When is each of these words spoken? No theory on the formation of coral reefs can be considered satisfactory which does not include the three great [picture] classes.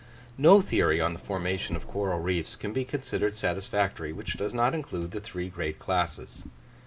No 0.39 0.61
theory 0.61 0.99
on 0.99 1.13
the 1.13 1.19
formation 1.19 1.75
of 1.75 1.85
coral 1.85 2.19
reefs 2.19 2.55
can 2.55 2.73
be 2.73 2.83
considered 2.85 3.35
satisfactory 3.35 4.11
which 4.11 4.35
does 4.35 4.51
not 4.51 4.73
include 4.73 5.11
the 5.11 5.21
three 5.21 5.47
great 5.47 5.73
[picture] 5.73 5.83
classes. 5.85 6.43